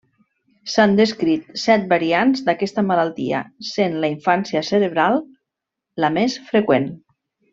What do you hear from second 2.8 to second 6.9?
malaltia, sent la infància cerebral la més freqüent.